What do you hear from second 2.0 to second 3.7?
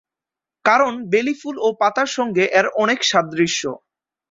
সঙ্গে এর অনেক সাদৃশ্য।